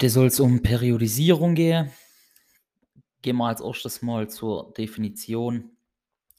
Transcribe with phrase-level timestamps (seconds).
[0.00, 1.90] Heute soll es um Periodisierung gehen.
[3.20, 5.72] Gehen wir als erstes mal zur Definition.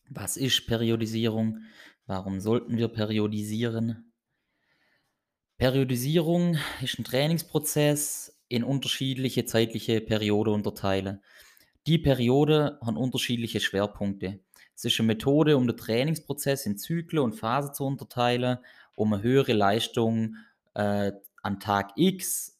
[0.10, 1.60] Was ist Periodisierung?
[2.08, 4.12] Warum sollten wir periodisieren?
[5.60, 11.22] Periodisierung ist ein Trainingsprozess in unterschiedliche zeitliche Perioden unterteilen.
[11.86, 14.40] Die Periode haben unterschiedliche Schwerpunkte.
[14.76, 18.58] Es ist eine Methode, um den Trainingsprozess in Zyklen und Phasen zu unterteilen
[18.96, 20.38] um eine höhere Leistung
[20.74, 21.12] äh,
[21.44, 22.51] an Tag X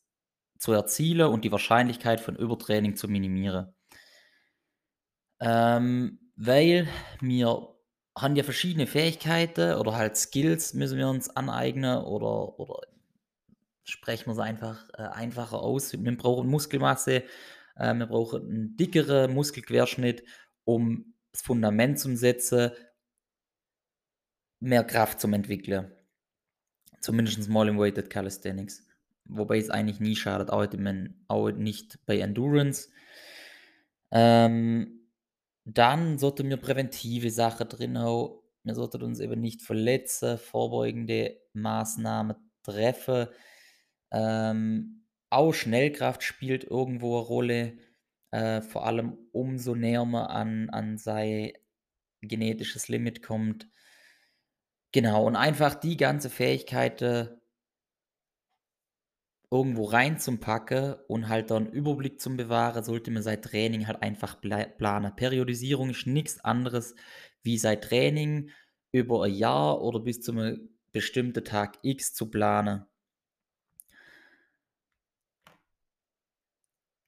[0.62, 3.74] zu erzielen und die Wahrscheinlichkeit von Übertraining zu minimieren.
[5.40, 6.88] Ähm, weil
[7.20, 7.76] wir
[8.16, 12.80] haben ja verschiedene Fähigkeiten oder halt Skills müssen wir uns aneignen oder, oder
[13.84, 15.94] sprechen wir es einfach äh, einfacher aus.
[15.94, 17.24] Wir brauchen Muskelmasse,
[17.76, 20.24] äh, wir brauchen einen dickeren Muskelquerschnitt,
[20.64, 22.70] um das Fundament zu setzen,
[24.60, 25.92] mehr Kraft zu entwickeln.
[27.00, 28.91] Zumindest mal im Weighted Calisthenics.
[29.32, 30.68] Wobei es eigentlich nie schadet, auch,
[31.28, 32.90] auch nicht bei Endurance.
[34.12, 35.08] Ähm,
[35.64, 38.34] dann sollten wir präventive Sachen drin haben.
[38.64, 43.28] Wir sollten uns eben nicht verletzen, vorbeugende Maßnahmen treffen.
[44.12, 47.78] Ähm, auch Schnellkraft spielt irgendwo eine Rolle.
[48.32, 51.54] Äh, vor allem umso näher man an, an sein
[52.22, 53.68] genetisches Limit kommt,
[54.94, 57.02] Genau, und einfach die ganze Fähigkeit
[59.52, 65.16] irgendwo reinzupacken und halt dann Überblick zum Bewahren, sollte man sein Training halt einfach planen.
[65.16, 66.96] Periodisierung ist nichts anderes
[67.44, 68.50] wie sein Training
[68.94, 72.86] über ein Jahr oder bis zu einem bestimmten Tag X zu planen.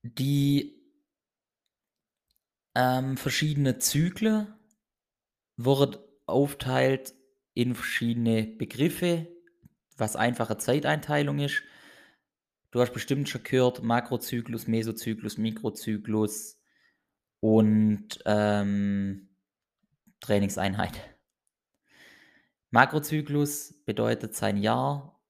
[0.04, 0.82] Die
[2.76, 4.54] ähm, verschiedenen Zyklen
[5.56, 7.14] wurden aufteilt
[7.54, 9.28] in verschiedene Begriffe,
[9.96, 11.64] was einfache Zeiteinteilung ist.
[12.74, 16.60] Du hast bestimmt schon gehört, Makrozyklus, Mesozyklus, Mikrozyklus
[17.40, 19.30] und ähm,
[20.20, 21.00] Trainingseinheit.
[22.72, 25.24] Makrozyklus bedeutet sein Jahr,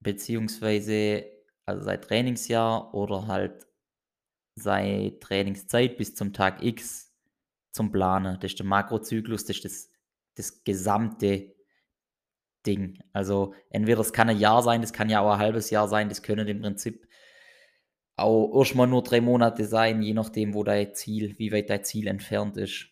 [0.00, 1.24] beziehungsweise
[1.66, 3.68] also sein Trainingsjahr oder halt
[4.56, 7.14] seine Trainingszeit bis zum Tag X
[7.70, 8.40] zum Planen.
[8.40, 9.90] Das ist der Makrozyklus, das ist das
[10.34, 11.55] das gesamte
[12.66, 12.98] Ding.
[13.12, 16.08] Also entweder es kann ein Jahr sein, das kann ja auch ein halbes Jahr sein,
[16.08, 17.06] das können im Prinzip
[18.16, 22.06] auch erstmal nur drei Monate sein, je nachdem, wo dein Ziel, wie weit dein Ziel
[22.06, 22.88] entfernt ist.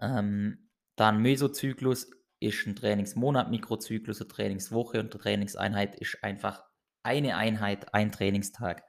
[0.00, 2.10] Ähm, dann Mesozyklus
[2.40, 6.64] ist ein Trainingsmonat, Mikrozyklus eine Trainingswoche und eine Trainingseinheit ist einfach
[7.02, 8.82] eine Einheit, ein Trainingstag.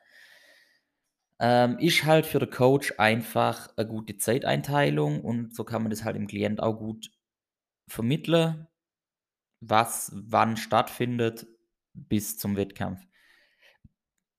[1.39, 6.03] Ähm, ist halt für den Coach einfach eine gute Zeiteinteilung und so kann man das
[6.03, 7.11] halt im Klient auch gut
[7.87, 8.70] vermittle,
[9.61, 11.47] was wann stattfindet
[11.94, 13.01] bis zum Wettkampf.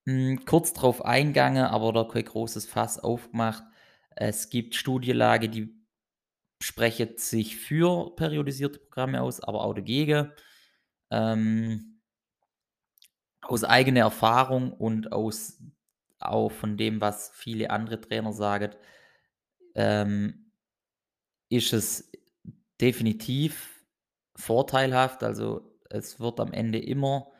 [0.06, 3.62] Hm, kurz darauf eingegangen, aber da kein großes Fass aufgemacht.
[4.16, 5.74] Es gibt Studienlage, die
[6.60, 10.32] sprechen sich für periodisierte Programme aus, aber auch dagegen.
[11.10, 12.00] Ähm,
[13.42, 15.58] aus eigener Erfahrung und aus
[16.18, 18.70] auch von dem, was viele andere Trainer sagen,
[19.74, 20.52] ähm,
[21.48, 22.12] ist es
[22.80, 23.81] definitiv
[24.36, 25.22] vorteilhaft.
[25.22, 27.32] Also es wird am Ende immer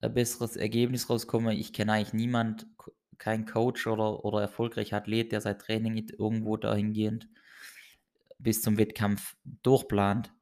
[0.00, 1.56] ein besseres Ergebnis rauskommen.
[1.56, 2.66] Ich kenne eigentlich niemand,
[3.18, 7.28] kein Coach oder, oder erfolgreicher Athlet, der sein Training irgendwo dahingehend
[8.38, 10.32] bis zum Wettkampf durchplant.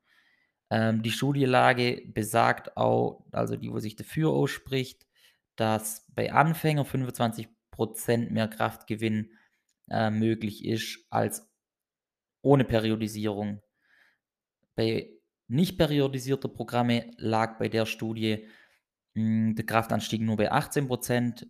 [0.71, 5.07] Ähm, die Studienlage besagt auch, also die, wo sich dafür ausspricht,
[5.57, 9.33] dass bei Anfängern 25% mehr Kraftgewinn
[9.91, 11.51] äh, möglich ist als
[12.43, 13.61] ohne Periodisierung.
[14.77, 15.11] Bei
[15.49, 18.47] nicht periodisierter Programme lag bei der Studie
[19.15, 21.47] mh, hm, der Kraftanstieg nur bei 18%,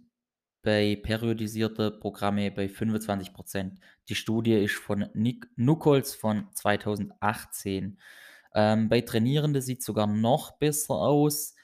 [0.62, 3.78] bei periodisierter Programme bei 25%.
[4.08, 7.98] Die Studie ist von Nick Nuckols von 2018.
[8.54, 11.54] Ähm, bei Trainierenden sieht es sogar noch besser aus.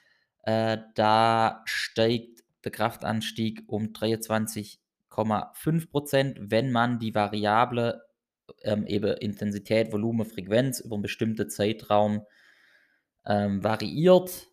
[0.43, 8.01] Äh, da steigt der Kraftanstieg um 23,5%, wenn man die Variable
[8.63, 12.25] ähm, eben Intensität, Volumen, Frequenz über einen bestimmten Zeitraum
[13.25, 14.47] ähm, variiert.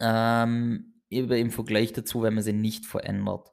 [0.00, 3.50] Ähm, eben im Vergleich dazu, wenn man sie nicht verändert.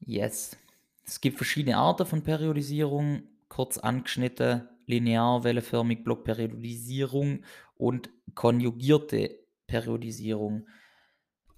[0.00, 0.56] Yes.
[1.04, 7.44] Es gibt verschiedene Arten von Periodisierung, kurz angeschnitten, linear, wellenförmig, Blockperiodisierung
[7.76, 10.66] und konjugierte Periodisierung.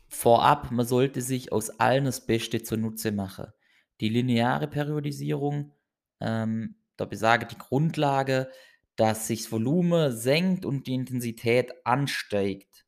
[0.08, 3.52] Vorab, man sollte sich aus allen das Beste zunutze machen.
[4.00, 5.72] Die lineare Periodisierung,
[6.20, 8.50] ähm, da besage die Grundlage,
[8.96, 12.86] dass sich das Volumen senkt und die Intensität ansteigt.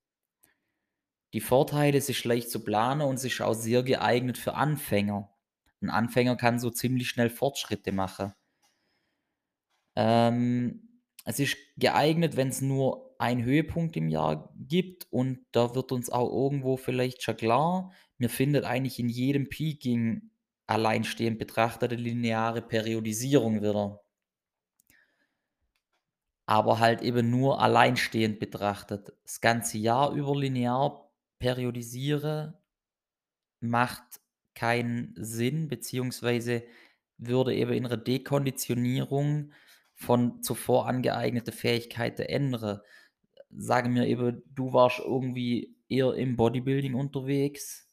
[1.33, 5.31] Die Vorteile, ist leicht zu planen und es ist auch sehr geeignet für Anfänger.
[5.81, 8.35] Ein Anfänger kann so ziemlich schnell Fortschritte machen.
[9.97, 15.93] Ähm, es ist geeignet, wenn es nur einen Höhepunkt im Jahr gibt und da wird
[15.93, 20.32] uns auch irgendwo vielleicht schon klar, mir findet eigentlich in jedem Peaking
[20.67, 24.01] alleinstehend betrachtete lineare Periodisierung wieder.
[26.47, 29.13] Aber halt eben nur alleinstehend betrachtet.
[29.23, 32.59] Das ganze Jahr über linear periodisiere
[33.61, 34.03] macht
[34.55, 36.65] keinen Sinn, beziehungsweise
[37.17, 39.53] würde eben in einer Dekonditionierung
[39.95, 42.81] von zuvor angeeigneten Fähigkeiten ändern.
[43.51, 47.92] Sagen wir eben, du warst irgendwie eher im Bodybuilding unterwegs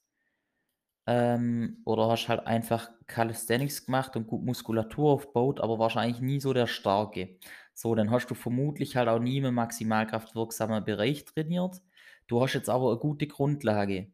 [1.10, 6.54] ähm, oder hast halt einfach Calisthenics gemacht und gut Muskulatur aufgebaut, aber wahrscheinlich nie so
[6.54, 7.40] der Starke.
[7.74, 11.82] So, dann hast du vermutlich halt auch nie im maximalkraftwirksamen Bereich trainiert.
[12.28, 14.12] Du hast jetzt aber eine gute Grundlage.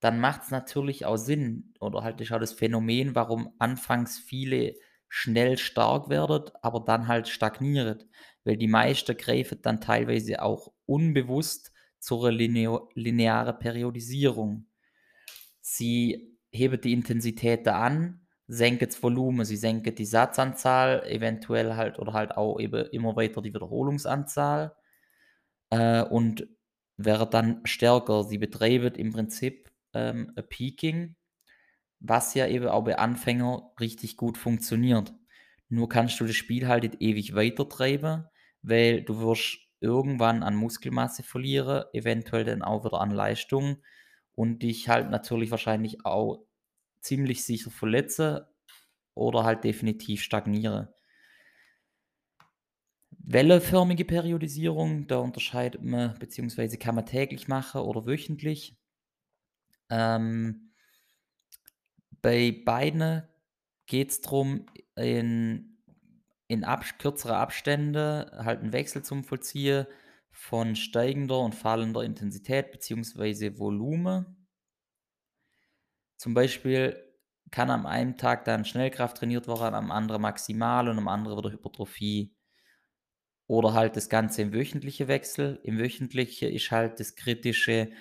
[0.00, 4.74] Dann macht es natürlich auch Sinn, oder halt ist auch das Phänomen, warum anfangs viele
[5.08, 8.04] schnell stark werden, aber dann halt stagnieren.
[8.44, 14.66] Weil die meisten greifen dann teilweise auch unbewusst zur linea linearen Periodisierung.
[15.60, 21.98] Sie heben die Intensität da an, senken das Volumen, sie senken die Satzanzahl, eventuell halt
[21.98, 24.74] oder halt auch eben immer weiter die Wiederholungsanzahl
[25.70, 26.46] äh, und
[26.96, 28.24] werden dann stärker.
[28.24, 31.16] Sie betreiben im Prinzip ähm, ein Peaking,
[32.00, 35.12] was ja eben auch bei Anfängern richtig gut funktioniert.
[35.68, 38.26] Nur kannst du das Spiel halt nicht ewig weiter treiben,
[38.62, 43.78] weil du wirst irgendwann an Muskelmasse verlieren, eventuell dann auch wieder an Leistung
[44.34, 46.44] und dich halt natürlich wahrscheinlich auch
[47.00, 48.40] ziemlich sicher verletzen
[49.14, 50.88] oder halt definitiv stagnieren.
[53.10, 58.76] Wellenförmige Periodisierung, da unterscheidet man, beziehungsweise kann man täglich machen oder wöchentlich.
[59.88, 60.72] Ähm,
[62.20, 63.22] bei beiden
[63.86, 64.66] geht es darum,
[64.96, 65.78] in,
[66.48, 69.86] in Ab kürzere Abstände halt einen Wechsel zum Vollziehen
[70.34, 73.56] von steigender und fallender Intensität bzw.
[73.58, 74.48] Volumen.
[76.16, 77.00] Zum Beispiel
[77.50, 81.52] kann am einen Tag dann Schnellkraft trainiert werden, am anderen maximal und am anderen wieder
[81.52, 82.34] Hypertrophie.
[83.46, 85.60] Oder halt das Ganze im wöchentlichen Wechsel.
[85.62, 87.92] Im wöchentlichen ist halt das Kritische,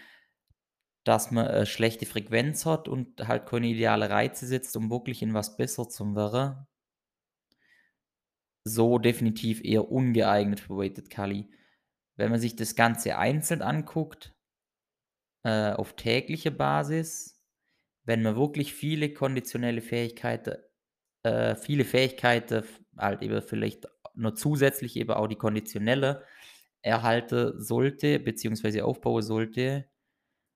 [1.03, 5.33] dass man eine schlechte Frequenz hat und halt keine ideale Reize setzt, um wirklich in
[5.33, 6.65] was besser zu werden.
[8.63, 11.49] So definitiv eher ungeeignet für Weighted Kali.
[12.15, 14.33] Wenn man sich das Ganze einzeln anguckt,
[15.43, 17.41] äh, auf tägliche Basis,
[18.05, 20.57] wenn man wirklich viele konditionelle Fähigkeiten,
[21.23, 22.63] äh, viele Fähigkeiten,
[22.97, 26.23] halt eben vielleicht nur zusätzlich eben auch die konditionelle
[26.81, 29.87] erhalten sollte, beziehungsweise aufbauen sollte,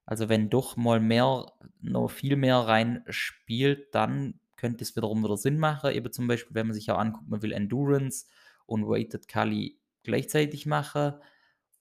[0.07, 1.51] also wenn doch mal mehr,
[1.81, 5.91] noch viel mehr reinspielt, dann könnte es wiederum wieder Sinn machen.
[5.91, 8.25] Eben zum Beispiel, wenn man sich auch anguckt, man will Endurance
[8.65, 11.15] und Weighted Kali gleichzeitig machen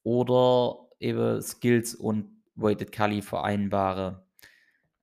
[0.06, 4.19] oder eben Skills und Weighted Kali vereinbaren.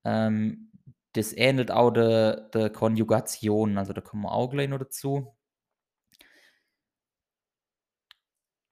[0.05, 0.71] Ähm,
[1.13, 5.35] das ähnelt auch der, der Konjugation, also da kommen wir auch gleich noch dazu.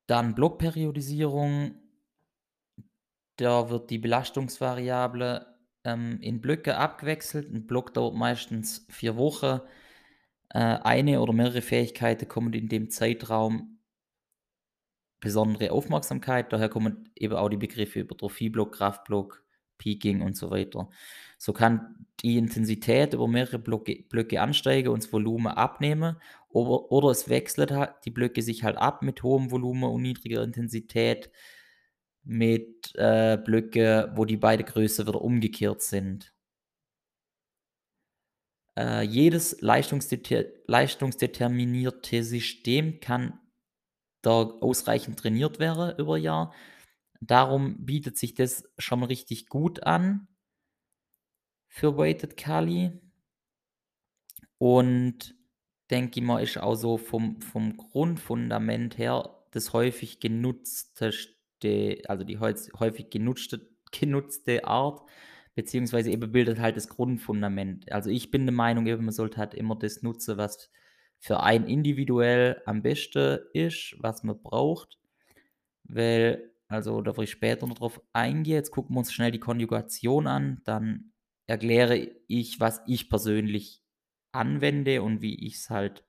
[0.07, 1.81] Dann Blockperiodisierung
[3.41, 5.47] da wird die Belastungsvariable
[5.83, 7.51] ähm, in Blöcke abgewechselt.
[7.51, 9.61] Ein Block dauert meistens vier Wochen.
[10.49, 13.79] Äh, eine oder mehrere Fähigkeiten kommen in dem Zeitraum
[15.21, 16.51] besondere Aufmerksamkeit.
[16.51, 19.43] Daher kommen eben auch die Begriffe Hypertrophieblock, Kraftblock,
[19.77, 20.89] Peaking und so weiter.
[21.37, 26.17] So kann die Intensität über mehrere Blöcke, Blöcke ansteigen und das Volumen abnehmen.
[26.49, 27.73] Oder, oder es wechselt
[28.05, 31.31] die Blöcke sich halt ab mit hohem Volumen und niedriger Intensität
[32.23, 36.33] mit äh, Blöcke, wo die beide Größe wieder umgekehrt sind.
[38.77, 43.40] Äh, jedes leistungsdeter leistungsdeterminierte System kann
[44.21, 46.53] da ausreichend trainiert werden über Jahr.
[47.21, 50.27] Darum bietet sich das schon richtig gut an
[51.67, 52.99] für Weighted Kali.
[54.57, 55.35] Und
[55.89, 61.11] denke ich mal, ist auch so vom, vom Grundfundament her das häufig genutzte
[62.07, 65.01] also die häufig genutzte, genutzte Art,
[65.55, 67.91] beziehungsweise eben bildet halt das Grundfundament.
[67.91, 70.71] Also ich bin der Meinung, eben, man sollte halt immer das nutzen, was
[71.21, 74.97] für einen individuell am besten ist, was man braucht.
[75.83, 78.55] Weil, also da will ich später noch drauf eingehen.
[78.55, 80.61] Jetzt gucken wir uns schnell die Konjugation an.
[80.65, 81.13] Dann
[81.45, 83.83] erkläre ich, was ich persönlich
[84.31, 86.03] anwende und wie ich es halt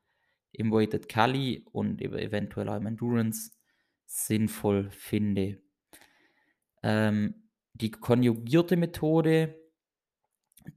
[0.51, 3.53] im Weighted Kali und eventuell auch im Endurance
[4.07, 5.61] sinnvoll finde.
[6.83, 9.61] Ähm, die konjugierte Methode,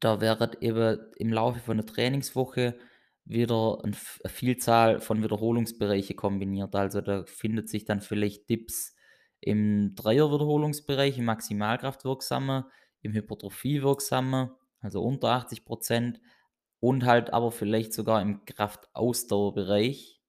[0.01, 2.77] da wird eben im Laufe von der Trainingswoche
[3.25, 6.75] wieder eine Vielzahl von Wiederholungsbereiche kombiniert.
[6.75, 8.95] Also da findet sich dann vielleicht Dips
[9.41, 12.69] im Dreier-Wiederholungsbereich, im Maximalkraftwirksame,
[13.01, 16.21] im Hypertrophie-Wirksame, also unter 80 Prozent
[16.79, 20.21] und halt aber vielleicht sogar im Kraftausdauerbereich,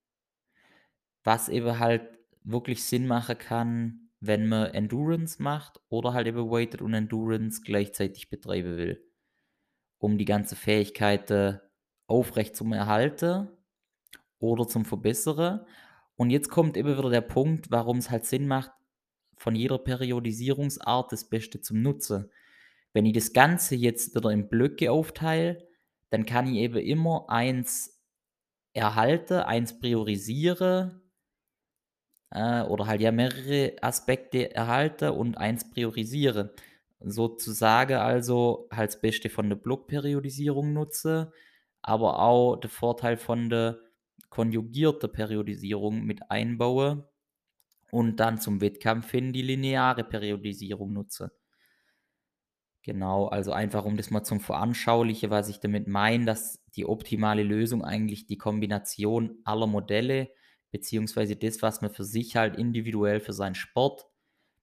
[1.23, 6.81] was eben halt wirklich Sinn machen kann, wenn man Endurance macht oder halt eben Weighted
[6.81, 9.05] und Endurance gleichzeitig betreiben will,
[9.99, 11.61] um die ganze Fähigkeiten
[12.07, 13.49] aufrecht zum Erhalten
[14.39, 15.67] oder zum Verbessern.
[16.17, 18.71] Und jetzt kommt eben wieder der Punkt, warum es halt Sinn macht,
[19.37, 22.31] von jeder Periodisierungsart das Beste zum Nutzen.
[22.93, 25.69] Wenn ich das Ganze jetzt wieder in Blöcke aufteile,
[26.11, 28.03] dann kann ich eben immer eins
[28.73, 31.03] erhalten, eins priorisieren
[32.31, 36.51] äh, oder halt ja mehrere Aspekte erhalten und eins priorisieren.
[37.01, 41.33] Sozusagen also halt das Beste von der Blockperiodisierung nutze,
[41.87, 43.78] aber auch der Vorteil von der
[44.28, 47.09] konjugierten Periodisierung mit einbaue
[47.93, 51.33] und dann zum Wettkampf hin die lineare Periodisierung nutze.
[52.83, 57.45] Genau, also einfach um das mal zum Veranschaulichen, was ich damit meine, dass die optimale
[57.45, 60.31] Lösung eigentlich die Kombination aller Modelle,
[60.73, 64.07] beziehungsweise das, was man für sich halt individuell für seinen Sport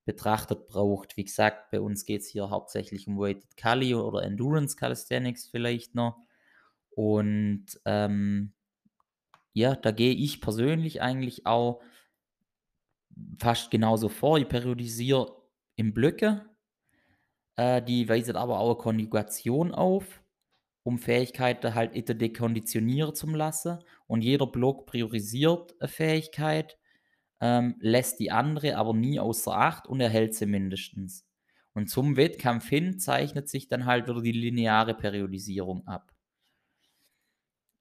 [0.06, 1.16] betrachtet braucht.
[1.16, 5.96] Wie gesagt, bei uns geht es hier hauptsächlich um Weighted Cali oder Endurance Calisthenics vielleicht
[5.96, 6.18] noch.
[6.96, 8.54] Und ähm,
[9.54, 11.82] ja, da gehe ich persönlich eigentlich auch
[13.40, 14.38] fast genauso vor.
[14.38, 15.36] Ich periodisiere
[15.76, 16.46] in Blöcke
[17.56, 20.24] äh, die weist aber auch eine Konjugation auf,
[20.84, 23.80] um Fähigkeiten halt etwa dekonditionieren zu lassen.
[24.08, 26.78] Und jeder Block priorisiert eine Fähigkeit,
[27.42, 31.26] ähm, lässt die andere aber nie außer Acht und erhält sie mindestens.
[31.74, 36.13] Und zum Wettkampf hin zeichnet sich dann halt wieder die lineare Periodisierung ab.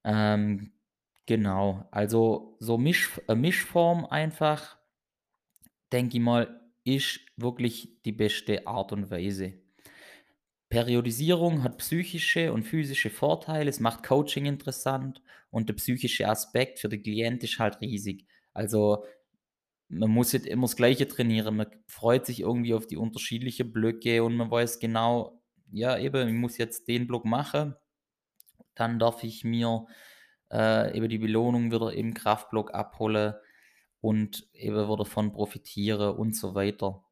[0.03, 0.71] Ähm,
[1.25, 4.77] genau, also so Misch, äh, Mischform einfach,
[5.91, 9.53] denke ich mal, ist wirklich die beste Art und Weise.
[10.69, 16.89] Periodisierung hat psychische und physische Vorteile, es macht Coaching interessant und der psychische Aspekt für
[16.89, 18.25] den Klient ist halt riesig.
[18.53, 19.05] Also
[19.89, 24.23] man muss nicht immer das Gleiche trainieren, man freut sich irgendwie auf die unterschiedlichen Blöcke
[24.23, 25.41] und man weiß genau,
[25.71, 27.75] ja eben, ich muss jetzt den Block machen,
[28.75, 29.85] dann darf ich mir
[30.51, 33.33] äh, eben die Belohnung wieder im Kraftblock abholen
[34.01, 37.03] und eben wieder davon profitieren und so weiter.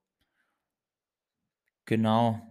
[1.85, 2.41] Genau,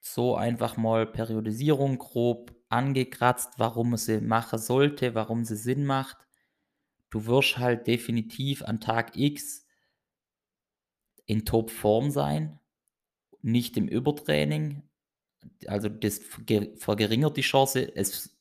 [0.00, 6.16] so einfach mal Periodisierung grob angekratzt, warum man sie machen sollte, warum sie Sinn macht.
[7.10, 9.66] Du wirst halt definitiv an Tag X
[11.26, 12.60] in Topform sein,
[13.42, 14.82] nicht im Übertraining.
[15.66, 16.20] Also das
[16.76, 17.94] verringert die Chance.
[17.96, 18.35] Es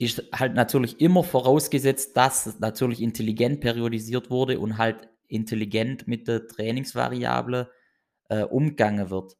[0.00, 6.46] ist halt natürlich immer vorausgesetzt, dass natürlich intelligent periodisiert wurde und halt intelligent mit der
[6.46, 7.70] Trainingsvariable
[8.30, 9.36] äh, umgegangen wird.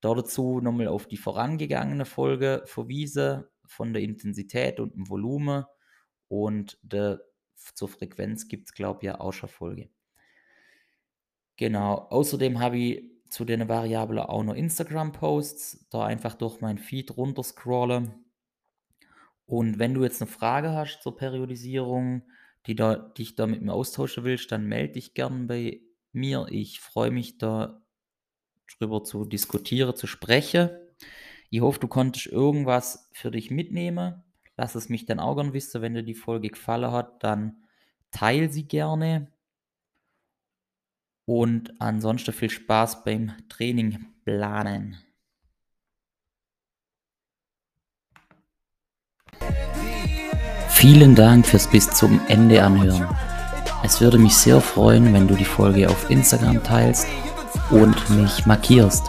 [0.00, 5.64] Dazu nochmal auf die vorangegangene Folge verwiesen von der Intensität und dem Volumen
[6.28, 7.20] und der,
[7.56, 9.90] zur Frequenz gibt es, glaube ich, ja auch schon Folge.
[11.56, 17.16] Genau, außerdem habe ich zu den Variablen auch noch Instagram-Posts, da einfach durch mein Feed
[17.16, 18.19] runterscrollen.
[19.50, 22.22] Und wenn du jetzt eine Frage hast zur Periodisierung,
[22.66, 25.80] die da, dich da mit mir austauschen willst, dann melde dich gern bei
[26.12, 26.46] mir.
[26.50, 27.82] Ich freue mich da
[28.78, 30.70] drüber zu diskutieren, zu sprechen.
[31.50, 34.22] Ich hoffe, du konntest irgendwas für dich mitnehmen.
[34.56, 37.64] Lass es mich dann auch gerne wissen, wenn dir die Folge gefallen hat, dann
[38.12, 39.32] teile sie gerne.
[41.24, 44.96] Und ansonsten viel Spaß beim Training planen.
[50.80, 53.06] Vielen Dank fürs bis zum Ende anhören.
[53.84, 57.06] Es würde mich sehr freuen, wenn du die Folge auf Instagram teilst
[57.68, 59.04] und mich markierst.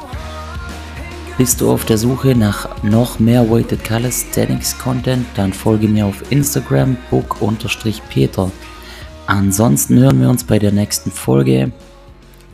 [1.37, 6.29] Bist du auf der Suche nach noch mehr Weighted Calisthenics Content, dann folge mir auf
[6.29, 8.51] Instagram book-peter.
[9.27, 11.71] Ansonsten hören wir uns bei der nächsten Folge.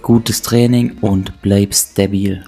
[0.04, 2.46] Gutes Training und bleib stabil.